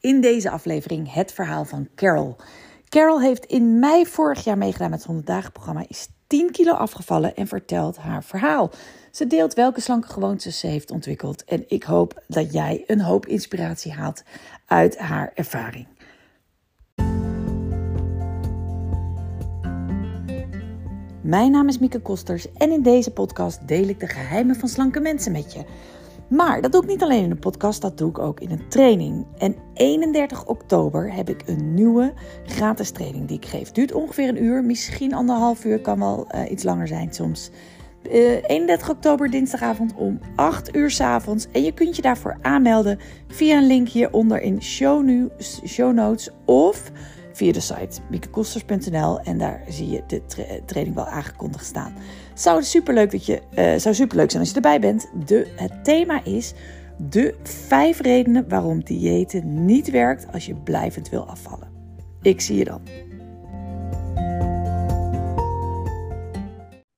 In 0.00 0.20
deze 0.20 0.50
aflevering 0.50 1.12
het 1.12 1.32
verhaal 1.32 1.64
van 1.64 1.88
Carol. 1.94 2.36
Carol 2.88 3.20
heeft 3.20 3.44
in 3.44 3.78
mei 3.78 4.06
vorig 4.06 4.44
jaar 4.44 4.58
meegedaan 4.58 4.90
met 4.90 4.98
het 4.98 5.06
100 5.06 5.26
dagen 5.28 5.52
programma, 5.52 5.84
is 5.88 6.08
10 6.26 6.50
kilo 6.50 6.72
afgevallen 6.72 7.36
en 7.36 7.46
vertelt 7.46 7.96
haar 7.96 8.24
verhaal. 8.24 8.70
Ze 9.10 9.26
deelt 9.26 9.54
welke 9.54 9.80
slanke 9.80 10.08
gewoontes 10.08 10.58
ze 10.58 10.66
heeft 10.66 10.90
ontwikkeld 10.90 11.44
en 11.44 11.64
ik 11.68 11.82
hoop 11.82 12.22
dat 12.26 12.52
jij 12.52 12.84
een 12.86 13.00
hoop 13.00 13.26
inspiratie 13.26 13.92
haalt 13.92 14.22
uit 14.66 14.98
haar 14.98 15.32
ervaring. 15.34 15.86
Mijn 21.22 21.50
naam 21.50 21.68
is 21.68 21.78
Mieke 21.78 22.00
Kosters 22.00 22.52
en 22.52 22.70
in 22.70 22.82
deze 22.82 23.10
podcast 23.10 23.68
deel 23.68 23.88
ik 23.88 24.00
de 24.00 24.06
geheimen 24.06 24.56
van 24.56 24.68
slanke 24.68 25.00
mensen 25.00 25.32
met 25.32 25.52
je. 25.52 25.64
Maar 26.30 26.60
dat 26.60 26.72
doe 26.72 26.82
ik 26.82 26.88
niet 26.88 27.02
alleen 27.02 27.24
in 27.24 27.30
een 27.30 27.38
podcast, 27.38 27.80
dat 27.80 27.98
doe 27.98 28.10
ik 28.10 28.18
ook 28.18 28.40
in 28.40 28.50
een 28.50 28.68
training. 28.68 29.26
En 29.38 29.56
31 29.74 30.46
oktober 30.46 31.12
heb 31.12 31.28
ik 31.28 31.42
een 31.46 31.74
nieuwe 31.74 32.12
gratis 32.44 32.90
training 32.90 33.28
die 33.28 33.36
ik 33.36 33.46
geef. 33.46 33.72
Duurt 33.72 33.92
ongeveer 33.92 34.28
een 34.28 34.42
uur, 34.42 34.64
misschien 34.64 35.14
anderhalf 35.14 35.64
uur, 35.64 35.80
kan 35.80 35.98
wel 35.98 36.26
uh, 36.34 36.50
iets 36.50 36.62
langer 36.62 36.88
zijn 36.88 37.12
soms. 37.12 37.50
Uh, 38.02 38.12
31 38.46 38.90
oktober, 38.90 39.30
dinsdagavond 39.30 39.94
om 39.94 40.20
8 40.36 40.74
uur 40.74 40.90
s 40.90 41.00
avonds. 41.00 41.46
En 41.52 41.62
je 41.62 41.72
kunt 41.72 41.96
je 41.96 42.02
daarvoor 42.02 42.38
aanmelden 42.42 42.98
via 43.28 43.58
een 43.58 43.66
link 43.66 43.88
hieronder 43.88 44.40
in 44.40 44.62
show, 44.62 45.04
news, 45.04 45.60
show 45.66 45.94
notes 45.94 46.30
of 46.44 46.90
via 47.40 47.52
de 47.52 47.60
site 47.60 48.00
miekekosters.nl 48.10 49.20
en 49.20 49.38
daar 49.38 49.64
zie 49.68 49.88
je 49.88 50.02
de 50.06 50.26
tra 50.26 50.44
training 50.66 50.96
wel 50.96 51.06
aangekondigd 51.06 51.64
staan. 51.64 51.94
Zou 52.34 52.62
superleuk, 52.62 53.10
dat 53.10 53.26
je, 53.26 53.40
uh, 53.58 53.74
zou 53.76 53.94
superleuk 53.94 54.30
zijn 54.30 54.42
als 54.42 54.50
je 54.50 54.56
erbij 54.56 54.80
bent. 54.80 55.10
De, 55.26 55.52
het 55.56 55.84
thema 55.84 56.24
is 56.24 56.52
de 56.98 57.34
vijf 57.42 58.00
redenen 58.00 58.48
waarom 58.48 58.84
diëten 58.84 59.64
niet 59.64 59.90
werkt 59.90 60.32
als 60.32 60.46
je 60.46 60.54
blijvend 60.54 61.08
wil 61.08 61.26
afvallen. 61.26 61.72
Ik 62.22 62.40
zie 62.40 62.56
je 62.56 62.64
dan. 62.64 62.82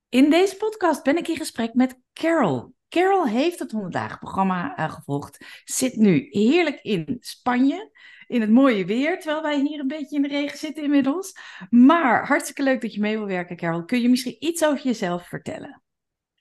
In 0.09 0.29
deze 0.29 0.55
podcast 0.57 1.03
ben 1.03 1.17
ik 1.17 1.27
in 1.27 1.37
gesprek 1.37 1.73
met 1.73 1.99
Carol. 2.13 2.73
Carol 2.89 3.27
heeft 3.27 3.59
het 3.59 3.71
100 3.71 3.93
dagen 3.93 4.19
programma 4.19 4.79
uh, 4.79 4.91
gevolgd, 4.91 5.45
zit 5.63 5.95
nu 5.95 6.27
heerlijk 6.29 6.79
in 6.81 7.17
Spanje 7.19 7.91
in 8.33 8.41
het 8.41 8.49
mooie 8.49 8.85
weer, 8.85 9.19
terwijl 9.19 9.41
wij 9.41 9.59
hier 9.59 9.79
een 9.79 9.87
beetje 9.87 10.15
in 10.15 10.21
de 10.21 10.27
regen 10.27 10.57
zitten 10.57 10.83
inmiddels. 10.83 11.37
Maar 11.69 12.27
hartstikke 12.27 12.63
leuk 12.63 12.81
dat 12.81 12.93
je 12.93 12.99
mee 12.99 13.17
wil 13.17 13.27
werken, 13.27 13.55
Carol. 13.55 13.85
Kun 13.85 14.01
je 14.01 14.09
misschien 14.09 14.35
iets 14.39 14.65
over 14.65 14.83
jezelf 14.83 15.27
vertellen? 15.27 15.83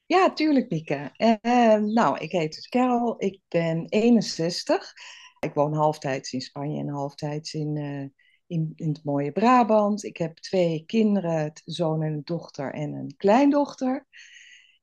Ja, 0.06 0.32
tuurlijk, 0.32 0.70
Mieke. 0.70 1.10
Uh, 1.16 1.74
nou, 1.74 2.18
ik 2.18 2.32
heet 2.32 2.68
Carol. 2.68 3.14
Ik 3.18 3.40
ben 3.48 3.86
61. 3.88 4.92
Ik 5.38 5.54
woon 5.54 5.74
halftijds 5.74 6.32
in 6.32 6.40
Spanje 6.40 6.80
en 6.80 6.88
halftijds 6.88 7.54
in, 7.54 7.76
uh, 7.76 8.06
in, 8.46 8.72
in 8.76 8.88
het 8.88 9.04
mooie 9.04 9.32
Brabant. 9.32 10.04
Ik 10.04 10.16
heb 10.16 10.36
twee 10.36 10.84
kinderen, 10.86 11.44
een 11.44 11.52
zoon 11.64 12.02
en 12.02 12.12
een 12.12 12.24
dochter 12.24 12.72
en 12.72 12.92
een 12.92 13.14
kleindochter. 13.16 14.06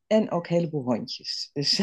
En 0.09 0.31
ook 0.31 0.47
een 0.47 0.55
heleboel 0.55 0.83
hondjes. 0.83 1.49
Dus, 1.53 1.77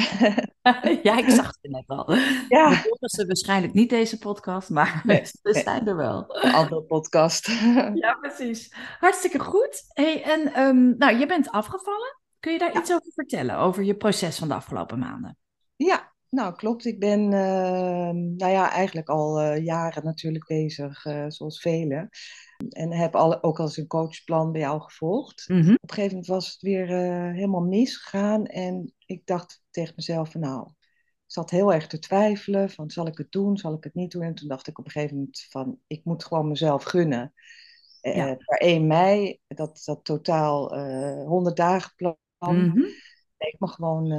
ja, 1.02 1.18
ik 1.18 1.30
zag 1.30 1.46
het 1.46 1.70
net 1.70 1.84
al. 1.86 2.14
Ja. 2.48 2.70
De 2.70 2.96
ze 2.98 3.26
waarschijnlijk 3.26 3.72
niet 3.72 3.90
deze 3.90 4.18
podcast, 4.18 4.70
maar 4.70 5.02
nee, 5.04 5.24
ze 5.42 5.60
zijn 5.64 5.86
er 5.86 5.96
wel. 5.96 6.24
Een 6.44 6.52
andere 6.52 6.82
podcast. 6.82 7.46
ja, 7.94 8.14
precies. 8.20 8.74
Hartstikke 8.98 9.38
goed. 9.38 9.82
Hey, 9.88 10.22
en 10.22 10.60
um, 10.60 10.96
nou, 10.98 11.18
je 11.18 11.26
bent 11.26 11.50
afgevallen. 11.50 12.20
Kun 12.40 12.52
je 12.52 12.58
daar 12.58 12.72
ja. 12.72 12.80
iets 12.80 12.92
over 12.92 13.12
vertellen, 13.14 13.56
over 13.56 13.84
je 13.84 13.96
proces 13.96 14.38
van 14.38 14.48
de 14.48 14.54
afgelopen 14.54 14.98
maanden? 14.98 15.36
Ja, 15.76 16.05
nou 16.30 16.54
klopt. 16.54 16.84
Ik 16.84 16.98
ben 16.98 17.20
uh, 17.20 18.10
nou 18.10 18.52
ja, 18.52 18.70
eigenlijk 18.70 19.08
al 19.08 19.42
uh, 19.42 19.64
jaren 19.64 20.04
natuurlijk 20.04 20.46
bezig, 20.46 21.04
uh, 21.04 21.24
zoals 21.28 21.60
velen. 21.60 22.08
En 22.68 22.92
heb 22.92 23.14
al, 23.16 23.42
ook 23.42 23.58
al 23.58 23.64
eens 23.64 23.76
een 23.76 23.86
coachplan 23.86 24.52
bij 24.52 24.60
jou 24.60 24.80
gevolgd. 24.80 25.44
Mm 25.48 25.60
-hmm. 25.60 25.74
Op 25.74 25.82
een 25.82 25.94
gegeven 25.94 26.10
moment 26.10 26.26
was 26.26 26.52
het 26.52 26.60
weer 26.60 26.90
uh, 26.90 27.32
helemaal 27.32 27.64
misgegaan. 27.64 28.46
En 28.46 28.94
ik 29.06 29.26
dacht 29.26 29.62
tegen 29.70 29.92
mezelf 29.96 30.30
van 30.30 30.40
nou, 30.40 30.68
ik 30.68 31.32
zat 31.32 31.50
heel 31.50 31.72
erg 31.72 31.86
te 31.86 31.98
twijfelen. 31.98 32.70
Van 32.70 32.90
zal 32.90 33.06
ik 33.06 33.18
het 33.18 33.32
doen, 33.32 33.56
zal 33.56 33.74
ik 33.74 33.84
het 33.84 33.94
niet 33.94 34.10
doen? 34.10 34.22
En 34.22 34.34
toen 34.34 34.48
dacht 34.48 34.66
ik 34.66 34.78
op 34.78 34.84
een 34.84 34.90
gegeven 34.90 35.16
moment 35.16 35.46
van 35.50 35.78
ik 35.86 36.04
moet 36.04 36.24
gewoon 36.24 36.48
mezelf 36.48 36.84
gunnen. 36.84 37.32
Ja. 38.00 38.34
Per 38.34 38.58
1 38.58 38.86
mei, 38.86 39.40
dat, 39.46 39.82
dat 39.84 40.04
totaal 40.04 40.78
uh, 40.78 41.26
100 41.26 41.56
dagen 41.56 41.92
plan. 41.96 42.16
Mm 42.38 42.70
-hmm. 42.70 42.86
leek 43.36 43.56
me 43.58 43.68
gewoon 43.68 44.12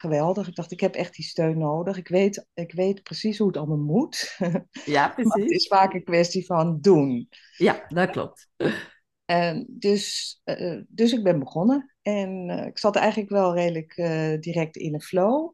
geweldig. 0.00 0.48
Ik 0.48 0.54
dacht, 0.54 0.72
ik 0.72 0.80
heb 0.80 0.94
echt 0.94 1.14
die 1.14 1.24
steun 1.24 1.58
nodig. 1.58 1.96
Ik 1.96 2.08
weet, 2.08 2.46
ik 2.54 2.72
weet 2.72 3.02
precies 3.02 3.38
hoe 3.38 3.46
het 3.46 3.56
allemaal 3.56 3.76
moet. 3.76 4.36
Ja, 4.84 5.08
precies. 5.08 5.42
het 5.42 5.50
is 5.50 5.66
vaak 5.66 5.94
een 5.94 6.04
kwestie 6.04 6.46
van 6.46 6.78
doen. 6.80 7.28
Ja, 7.56 7.84
dat 7.88 8.10
klopt. 8.10 8.48
En 9.24 9.66
dus, 9.68 10.40
uh, 10.44 10.80
dus 10.88 11.12
ik 11.12 11.22
ben 11.22 11.38
begonnen. 11.38 11.94
En 12.02 12.48
uh, 12.48 12.66
ik 12.66 12.78
zat 12.78 12.96
eigenlijk 12.96 13.30
wel 13.30 13.54
redelijk 13.54 13.94
direct 14.42 14.76
in 14.76 14.94
een 14.94 15.02
flow. 15.02 15.52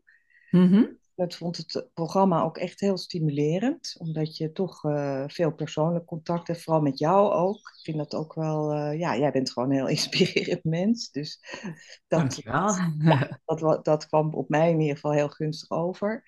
Mm 0.50 0.68
-hmm. 0.68 0.98
Ik 1.16 1.34
vond 1.34 1.56
het 1.56 1.88
programma 1.94 2.42
ook 2.42 2.56
echt 2.56 2.80
heel 2.80 2.96
stimulerend. 2.96 3.94
Omdat 3.98 4.36
je 4.36 4.52
toch 4.52 4.80
veel 5.26 5.52
persoonlijk 5.52 6.04
contact 6.06 6.46
hebt. 6.46 6.62
Vooral 6.62 6.82
met 6.82 6.98
jou 6.98 7.32
ook. 7.32 7.56
Ik 7.56 7.80
vind 7.82 7.96
dat 7.96 8.14
ook 8.14 8.34
wel... 8.34 8.90
ja, 8.92 9.16
jij 9.16 9.30
bent 9.30 9.50
gewoon 9.50 9.70
een 9.70 9.76
heel 9.76 9.88
inspirerend 9.98 10.64
mens. 10.64 11.10
Dus 11.10 11.40
dat, 12.08 12.20
Dankjewel. 12.20 12.74
Ja, 13.10 13.40
dat, 13.44 13.84
dat 13.84 14.06
kwam 14.06 14.34
op 14.34 14.48
mij 14.48 14.70
in 14.70 14.80
ieder 14.80 14.94
geval 14.94 15.12
heel 15.12 15.28
gunstig 15.28 15.70
over. 15.70 16.24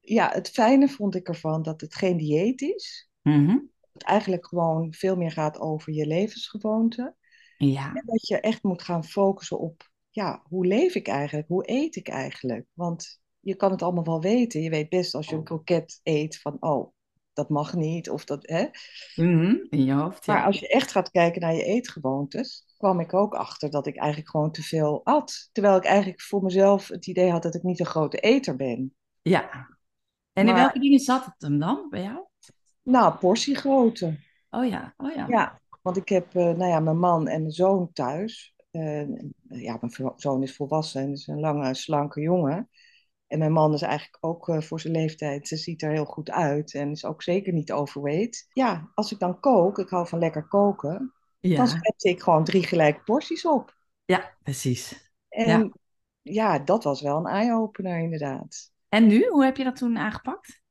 Ja, 0.00 0.30
het 0.32 0.50
fijne 0.50 0.88
vond 0.88 1.14
ik 1.14 1.28
ervan 1.28 1.62
dat 1.62 1.80
het 1.80 1.94
geen 1.94 2.16
dieet 2.16 2.60
is. 2.60 3.10
Mm 3.22 3.46
-hmm. 3.46 3.70
Het 3.92 4.02
eigenlijk 4.02 4.46
gewoon 4.46 4.92
veel 4.92 5.16
meer 5.16 5.30
gaat 5.30 5.58
over 5.58 5.92
je 5.92 6.06
levensgewoonten. 6.06 7.16
Ja. 7.56 7.94
En 7.94 8.02
dat 8.06 8.26
je 8.26 8.40
echt 8.40 8.62
moet 8.62 8.82
gaan 8.82 9.04
focussen 9.04 9.58
op... 9.58 9.90
Ja, 10.10 10.42
hoe 10.48 10.66
leef 10.66 10.94
ik 10.94 11.08
eigenlijk? 11.08 11.48
Hoe 11.48 11.70
eet 11.70 11.96
ik 11.96 12.08
eigenlijk? 12.08 12.66
Want 12.72 13.21
je 13.42 13.56
kan 13.56 13.70
het 13.70 13.82
allemaal 13.82 14.04
wel 14.04 14.20
weten. 14.20 14.62
Je 14.62 14.70
weet 14.70 14.88
best 14.88 15.14
als 15.14 15.28
je 15.28 15.34
een 15.36 15.44
kroket 15.44 16.00
eet 16.02 16.40
van, 16.40 16.56
oh, 16.60 16.92
dat 17.32 17.48
mag 17.48 17.74
niet. 17.74 18.10
Of 18.10 18.24
dat, 18.24 18.48
hè? 18.48 18.66
Mm 19.14 19.38
-hmm, 19.38 19.66
in 19.70 19.84
je 19.84 19.92
hoofd. 19.92 20.24
Ja. 20.24 20.34
Maar 20.34 20.44
als 20.44 20.60
je 20.60 20.68
echt 20.68 20.90
gaat 20.90 21.10
kijken 21.10 21.40
naar 21.40 21.54
je 21.54 21.64
eetgewoontes, 21.64 22.64
kwam 22.76 23.00
ik 23.00 23.14
ook 23.14 23.34
achter 23.34 23.70
dat 23.70 23.86
ik 23.86 23.96
eigenlijk 23.96 24.30
gewoon 24.30 24.50
te 24.50 24.62
veel 24.62 25.00
at. 25.04 25.48
Terwijl 25.52 25.76
ik 25.76 25.84
eigenlijk 25.84 26.20
voor 26.20 26.42
mezelf 26.42 26.88
het 26.88 27.06
idee 27.06 27.30
had 27.30 27.42
dat 27.42 27.54
ik 27.54 27.62
niet 27.62 27.80
een 27.80 27.86
grote 27.86 28.18
eter 28.18 28.56
ben. 28.56 28.94
Ja. 29.22 29.50
En 30.32 30.44
maar, 30.44 30.54
in 30.54 30.60
welke 30.60 30.78
dingen 30.78 31.00
zat 31.00 31.24
het 31.24 31.34
hem 31.38 31.58
dan 31.58 31.86
bij 31.90 32.02
jou? 32.02 32.26
Nou, 32.82 33.14
portiegrootte. 33.14 34.18
Oh 34.50 34.68
ja, 34.68 34.94
oh 34.96 35.14
ja. 35.14 35.26
Ja, 35.28 35.60
want 35.82 35.96
ik 35.96 36.08
heb, 36.08 36.34
uh, 36.34 36.44
nou 36.44 36.64
ja, 36.64 36.80
mijn 36.80 36.98
man 36.98 37.28
en 37.28 37.40
mijn 37.40 37.52
zoon 37.52 37.92
thuis. 37.92 38.54
Uh, 38.72 39.08
ja, 39.48 39.78
mijn 39.80 40.12
zoon 40.16 40.42
is 40.42 40.56
volwassen 40.56 41.02
en 41.02 41.10
is 41.10 41.26
een 41.26 41.40
lange, 41.40 41.74
slanke 41.74 42.20
jongen. 42.20 42.68
En 43.32 43.38
mijn 43.38 43.52
man 43.52 43.74
is 43.74 43.82
eigenlijk 43.82 44.24
ook 44.24 44.48
uh, 44.48 44.60
voor 44.60 44.80
zijn 44.80 44.92
leeftijd, 44.92 45.48
ze 45.48 45.56
ziet 45.56 45.82
er 45.82 45.90
heel 45.90 46.04
goed 46.04 46.30
uit 46.30 46.74
en 46.74 46.90
is 46.90 47.04
ook 47.04 47.22
zeker 47.22 47.52
niet 47.52 47.72
overweight. 47.72 48.46
Ja, 48.52 48.90
als 48.94 49.12
ik 49.12 49.18
dan 49.18 49.40
kook, 49.40 49.78
ik 49.78 49.88
hou 49.88 50.08
van 50.08 50.18
lekker 50.18 50.48
koken, 50.48 51.12
ja. 51.40 51.56
dan 51.56 51.68
zet 51.68 52.04
ik 52.04 52.22
gewoon 52.22 52.44
drie 52.44 52.62
gelijke 52.62 53.02
porties 53.02 53.46
op. 53.46 53.76
Ja, 54.04 54.36
precies. 54.42 55.12
En 55.28 55.46
ja, 55.48 55.70
ja 56.22 56.58
dat 56.58 56.84
was 56.84 57.00
wel 57.00 57.16
een 57.16 57.26
eye-opener 57.26 57.98
inderdaad. 57.98 58.72
En 58.88 59.06
nu, 59.06 59.28
hoe 59.28 59.44
heb 59.44 59.56
je 59.56 59.64
dat 59.64 59.76
toen 59.76 59.98
aangepakt? 59.98 60.62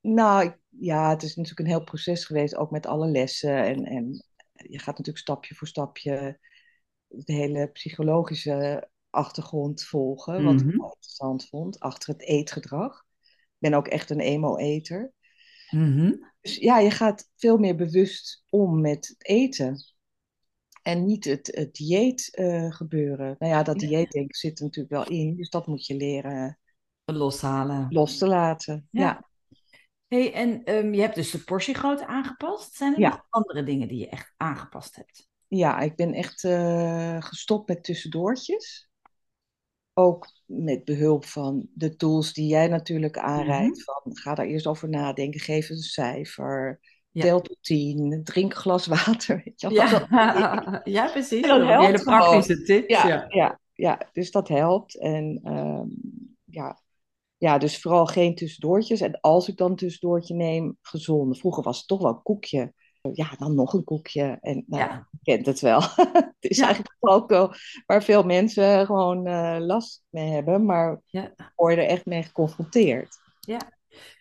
Nou, 0.00 0.52
ja, 0.68 1.10
het 1.10 1.22
is 1.22 1.34
natuurlijk 1.34 1.60
een 1.60 1.74
heel 1.74 1.84
proces 1.84 2.24
geweest, 2.24 2.56
ook 2.56 2.70
met 2.70 2.86
alle 2.86 3.08
lessen. 3.08 3.64
En, 3.64 3.84
en 3.84 4.24
je 4.52 4.78
gaat 4.78 4.98
natuurlijk 4.98 5.18
stapje 5.18 5.54
voor 5.54 5.66
stapje 5.66 6.38
de 7.06 7.32
hele 7.32 7.66
psychologische 7.66 8.88
achtergrond 9.14 9.84
volgen, 9.84 10.44
wat 10.44 10.60
ik 10.60 10.66
wel 10.66 10.92
interessant 10.92 11.48
vond, 11.48 11.80
achter 11.80 12.12
het 12.12 12.22
eetgedrag. 12.22 13.04
Ik 13.22 13.70
ben 13.70 13.74
ook 13.74 13.88
echt 13.88 14.10
een 14.10 14.20
emo-eter. 14.20 15.12
Mm-hmm. 15.70 16.32
Dus 16.40 16.56
ja, 16.56 16.78
je 16.78 16.90
gaat 16.90 17.30
veel 17.36 17.58
meer 17.58 17.76
bewust 17.76 18.44
om 18.48 18.80
met 18.80 19.08
het 19.08 19.26
eten. 19.28 19.84
En 20.82 21.04
niet 21.04 21.24
het, 21.24 21.46
het 21.54 21.74
dieet 21.74 22.38
uh, 22.40 22.72
gebeuren. 22.72 23.36
Nou 23.38 23.52
ja, 23.52 23.62
dat 23.62 23.78
dieetdenken 23.78 24.36
zit 24.36 24.58
er 24.58 24.64
natuurlijk 24.64 24.94
wel 24.94 25.18
in, 25.18 25.36
dus 25.36 25.48
dat 25.48 25.66
moet 25.66 25.86
je 25.86 25.96
leren 25.96 26.58
loshalen. 27.04 27.86
Los 27.90 28.18
te 28.18 28.26
laten, 28.26 28.88
ja. 28.90 29.00
ja. 29.00 29.28
Hey, 30.06 30.32
en 30.32 30.74
um, 30.74 30.94
je 30.94 31.00
hebt 31.00 31.14
dus 31.14 31.30
de 31.30 31.38
portiegrootte 31.38 32.06
aangepast. 32.06 32.74
Zijn 32.74 32.94
er 32.94 33.00
ja. 33.00 33.08
nog 33.08 33.26
andere 33.30 33.62
dingen 33.62 33.88
die 33.88 33.98
je 33.98 34.08
echt 34.08 34.34
aangepast 34.36 34.96
hebt? 34.96 35.28
Ja, 35.48 35.80
ik 35.80 35.96
ben 35.96 36.12
echt 36.12 36.42
uh, 36.42 37.22
gestopt 37.22 37.68
met 37.68 37.84
tussendoortjes 37.84 38.88
ook 39.94 40.28
met 40.46 40.84
behulp 40.84 41.24
van 41.24 41.68
de 41.72 41.96
tools 41.96 42.32
die 42.32 42.46
jij 42.46 42.68
natuurlijk 42.68 43.18
aanreikt. 43.18 43.78
Mm-hmm. 43.86 44.02
Van, 44.02 44.16
ga 44.16 44.34
daar 44.34 44.46
eerst 44.46 44.66
over 44.66 44.88
nadenken, 44.88 45.40
geef 45.40 45.70
een 45.70 45.76
cijfer, 45.76 46.80
ja. 47.10 47.22
tel 47.22 47.40
tot 47.40 47.56
tien, 47.60 48.20
drink 48.24 48.52
een 48.52 48.58
glas 48.58 48.86
water. 48.86 49.36
Weet 49.44 49.60
je, 49.60 49.70
ja. 49.70 50.80
ja, 50.84 51.10
precies. 51.10 51.46
Dat 51.46 51.66
helpt 51.66 51.86
hele 51.86 52.02
praktische 52.02 52.62
tips. 52.62 52.88
Ja, 52.88 53.06
ja. 53.06 53.26
Ja, 53.28 53.60
ja, 53.72 54.08
dus 54.12 54.30
dat 54.30 54.48
helpt. 54.48 54.98
En 54.98 55.40
um, 55.44 55.96
ja, 56.44 56.82
ja, 57.36 57.58
dus 57.58 57.80
vooral 57.80 58.06
geen 58.06 58.34
tussendoortjes. 58.34 59.00
En 59.00 59.20
als 59.20 59.48
ik 59.48 59.56
dan 59.56 59.70
een 59.70 59.76
tussendoortje 59.76 60.34
neem, 60.34 60.76
gezonde. 60.80 61.34
Vroeger 61.34 61.62
was 61.62 61.78
het 61.78 61.86
toch 61.86 62.02
wel 62.02 62.10
een 62.10 62.22
koekje. 62.22 62.72
Ja, 63.12 63.34
dan 63.38 63.54
nog 63.54 63.72
een 63.72 63.84
koekje. 63.84 64.38
En 64.40 64.64
nou, 64.66 64.82
Ja. 64.82 65.08
je 65.10 65.18
kent 65.22 65.46
het 65.46 65.60
wel. 65.60 65.80
het 66.12 66.34
is 66.38 66.56
Ja. 66.56 66.64
eigenlijk 66.64 66.94
ook 67.00 67.28
wel 67.28 67.54
waar 67.86 68.02
veel 68.02 68.22
mensen 68.22 68.86
gewoon 68.86 69.26
eh, 69.26 69.56
last 69.58 70.02
mee 70.08 70.30
hebben. 70.30 70.64
Maar 70.64 71.00
Ja. 71.06 71.32
word 71.54 71.74
je 71.74 71.80
er 71.80 71.88
echt 71.88 72.06
mee 72.06 72.22
geconfronteerd. 72.22 73.22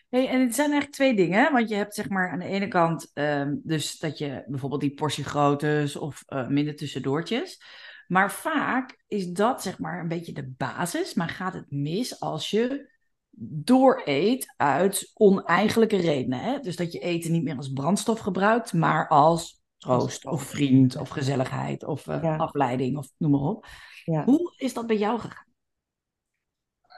Hey, 0.10 0.28
en 0.28 0.42
het 0.42 0.56
zijn 0.56 0.72
eigenlijk 0.72 0.92
twee 0.92 1.16
dingen, 1.16 1.52
want 1.52 1.70
je 1.70 1.76
hebt 1.76 1.96
zeg 1.96 2.10
maar 2.10 2.32
aan 2.32 2.40
de 2.40 2.46
ene 2.46 2.68
kant 2.68 3.12
ehm, 3.14 3.56
dus 3.64 4.00
dat 4.00 4.18
je 4.18 4.44
bijvoorbeeld 4.48 4.82
die 4.82 4.94
portiegroottes 4.94 5.96
of 5.96 6.24
eh, 6.26 6.48
minder 6.48 6.76
tussendoortjes. 6.76 7.62
Maar 8.08 8.32
vaak 8.32 9.04
is 9.08 9.28
dat 9.32 9.62
zeg 9.62 9.80
maar 9.80 10.00
een 10.00 10.08
beetje 10.08 10.34
de 10.34 10.54
basis, 10.58 11.14
maar 11.14 11.30
gaat 11.30 11.54
het 11.54 11.72
mis 11.72 12.20
als 12.20 12.50
je 12.50 12.90
dooreet 13.40 14.54
uit 14.58 15.12
oneigenlijke 15.14 15.98
redenen. 15.98 16.40
Hè? 16.40 16.60
Dus 16.60 16.76
dat 16.76 16.92
je 16.92 17.00
eten 17.00 17.32
niet 17.32 17.44
meer 17.44 17.58
als 17.58 17.74
brandstof 17.74 18.20
gebruikt, 18.20 18.74
maar 18.74 19.08
als 19.08 19.62
troost 19.78 20.26
of 20.26 20.42
vriend 20.44 20.98
of 20.98 21.10
gezelligheid 21.10 21.84
of 21.84 22.08
eh, 22.08 22.24
Ja. 22.24 22.36
afleiding 22.36 22.98
of 22.98 23.10
noem 23.18 23.32
maar 23.32 23.42
op. 23.42 23.66
Ja. 24.06 24.24
Hoe 24.26 24.54
is 24.58 24.74
dat 24.74 24.88
bij 24.88 24.98
jou 24.98 25.20
gegaan? 25.20 25.52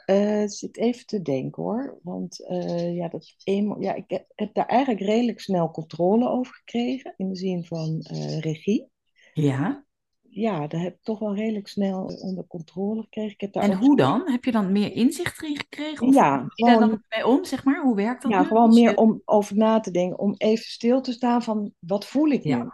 Ik 0.06 0.50
zit 0.52 0.78
even 0.78 1.06
te 1.06 1.22
denken 1.22 1.64
hoor. 1.64 2.00
Want 2.04 2.48
eh, 2.48 2.96
ja, 2.96 3.08
dat 3.08 3.36
ja, 3.80 3.94
ik 3.94 4.10
heb, 4.10 4.26
heb 4.36 4.54
daar 4.54 4.66
eigenlijk 4.66 5.02
redelijk 5.02 5.40
snel 5.40 5.72
controle 5.72 6.30
over 6.30 6.54
gekregen. 6.54 7.14
In 7.18 7.30
de 7.30 7.36
zin 7.36 7.66
van 7.66 8.02
regie. 8.40 8.90
Ja. 9.34 9.85
Ja, 10.38 10.68
daar 10.68 10.82
heb 10.82 10.94
ik 10.94 11.04
toch 11.04 11.20
wel 11.20 11.36
redelijk 11.36 11.68
snel 11.68 12.04
onder 12.06 12.48
controle 12.48 13.02
gekregen. 13.02 13.32
Ik 13.32 13.42
heb 13.42 13.54
daar 13.54 13.64
En 13.64 13.74
ook- 13.74 13.80
hoe 13.80 13.96
dan? 13.98 14.22
Heb 14.32 14.44
je 14.44 14.52
dan 14.52 14.72
meer 14.72 14.92
inzicht 14.92 15.42
erin 15.42 15.58
gekregen? 15.58 16.08
Of 16.08 16.14
Ja, 16.14 16.38
hoe 16.40 16.50
daar 16.56 16.74
gewoon- 16.76 16.90
dan 16.90 17.04
mee 17.10 17.28
om, 17.28 17.46
zeg 17.46 17.64
maar? 17.64 17.82
Hoe 17.84 17.96
werkt 17.96 18.22
dat 18.22 18.32
Ja, 18.32 18.42
nu? 18.42 18.48
gewoon 18.48 18.72
je- 18.72 18.82
meer 18.82 18.98
om 18.98 19.22
over 19.26 19.56
na 19.58 19.80
te 19.80 19.92
denken. 19.92 20.20
Om 20.20 20.34
even 20.38 20.66
stil 20.66 21.02
te 21.02 21.12
staan 21.12 21.44
van 21.44 21.72
wat 21.80 22.06
voel 22.06 22.30
ik 22.30 22.44
Ja, 22.44 22.58
nu? 22.64 22.70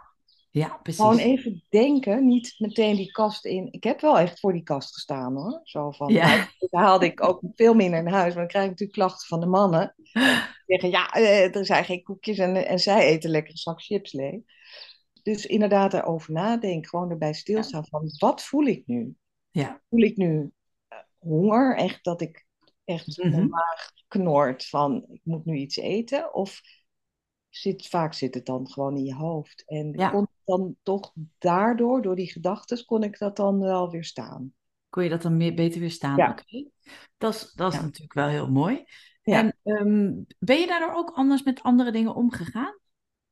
Ja, 0.50 0.78
precies. 0.82 1.00
Gewoon 1.00 1.18
even 1.18 1.64
denken, 1.68 2.26
niet 2.26 2.54
meteen 2.58 2.96
die 2.96 3.10
kast 3.12 3.44
in. 3.44 3.68
Ik 3.70 3.84
heb 3.84 4.00
wel 4.00 4.18
echt 4.18 4.40
voor 4.40 4.52
die 4.52 4.62
kast 4.62 4.94
gestaan 4.94 5.34
hoor. 5.36 5.60
Zo 5.62 5.90
van, 5.90 6.12
Ja. 6.12 6.26
nou, 6.26 6.46
dat 6.58 6.70
haalde 6.70 7.06
ik 7.06 7.22
ook 7.28 7.40
veel 7.54 7.74
minder 7.74 8.02
naar 8.02 8.12
huis. 8.12 8.28
Maar 8.34 8.42
dan 8.42 8.46
krijg 8.46 8.64
ik 8.64 8.70
natuurlijk 8.70 8.98
klachten 8.98 9.26
van 9.28 9.40
de 9.40 9.46
mannen. 9.46 9.94
Die 10.66 10.80
zeggen, 10.80 10.90
ja, 10.90 11.10
eh, 11.12 11.56
er 11.56 11.66
zijn 11.66 11.84
geen 11.84 12.02
koekjes 12.02 12.38
en, 12.38 12.66
en 12.66 12.78
zij 12.78 13.06
eten 13.06 13.30
lekker 13.30 13.50
een 13.52 13.56
zak 13.58 13.82
chips 13.82 14.12
leeg. 14.12 14.40
Dus 15.22 15.46
inderdaad 15.46 15.90
daarover 15.90 16.32
nadenken. 16.32 16.88
Gewoon 16.88 17.10
erbij 17.10 17.32
stilstaan 17.32 17.86
van, 17.86 18.10
wat 18.18 18.42
voel 18.42 18.64
ik 18.66 18.86
nu? 18.86 19.14
Ja. 19.50 19.80
Voel 19.90 20.00
ik 20.00 20.16
nu 20.16 20.50
eh, 20.88 20.98
honger? 21.18 21.76
Echt 21.76 22.04
dat 22.04 22.20
ik 22.20 22.46
echt 22.84 23.16
Mhm. 23.22 23.30
mijn 23.30 23.48
maag 23.48 23.90
knort 24.08 24.66
van, 24.66 25.04
ik 25.08 25.20
moet 25.24 25.44
nu 25.44 25.56
iets 25.56 25.76
eten? 25.76 26.34
Of 26.34 26.60
zit, 27.48 27.86
vaak 27.86 28.14
zit 28.14 28.34
het 28.34 28.46
dan 28.46 28.68
gewoon 28.70 28.96
in 28.96 29.04
je 29.04 29.14
hoofd. 29.14 29.62
En 29.66 29.92
Ja. 29.92 30.08
kon 30.08 30.22
ik 30.22 30.28
dan 30.44 30.76
toch 30.82 31.12
daardoor, 31.38 32.02
door 32.02 32.16
die 32.16 32.32
gedachten, 32.32 32.84
kon 32.84 33.02
ik 33.02 33.18
dat 33.18 33.36
dan 33.36 33.58
wel 33.60 33.90
weer 33.90 34.04
staan. 34.04 34.54
Kon 34.88 35.02
je 35.02 35.08
dat 35.10 35.22
dan 35.22 35.36
meer, 35.36 35.54
beter 35.54 35.80
weerstaan? 35.80 36.16
Ja. 36.16 36.30
Oké. 36.30 36.68
Dat 37.18 37.34
is, 37.34 37.52
dat 37.52 37.72
is 37.72 37.78
Ja. 37.78 37.84
natuurlijk 37.84 38.12
wel 38.12 38.28
heel 38.28 38.50
mooi. 38.50 38.84
Ja. 39.22 39.38
En 39.38 39.56
ehm, 39.62 40.12
ben 40.38 40.60
je 40.60 40.66
daardoor 40.66 40.94
ook 40.94 41.10
anders 41.10 41.42
met 41.42 41.62
andere 41.62 41.92
dingen 41.92 42.14
omgegaan? 42.14 42.78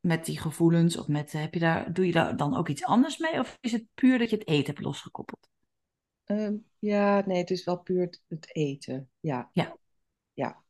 Met 0.00 0.24
die 0.24 0.38
gevoelens? 0.38 0.96
Of 0.96 1.08
met, 1.08 1.32
heb 1.32 1.54
je 1.54 1.60
daar, 1.60 1.92
doe 1.92 2.06
je 2.06 2.12
daar 2.12 2.36
dan 2.36 2.56
ook 2.56 2.68
iets 2.68 2.84
anders 2.84 3.18
mee? 3.18 3.38
Of 3.38 3.58
is 3.60 3.72
het 3.72 3.86
puur 3.94 4.18
dat 4.18 4.30
je 4.30 4.36
het 4.36 4.48
eten 4.48 4.66
hebt 4.74 4.84
losgekoppeld? 4.84 5.48
Ehm, 6.24 6.54
ja, 6.78 7.22
nee, 7.26 7.38
het 7.38 7.50
is 7.50 7.64
wel 7.64 7.78
puur 7.78 8.20
het, 8.28 8.54
eten. 8.54 9.10
Ja. 9.20 9.50
Ja. 9.52 9.76
Ja. 10.32 10.62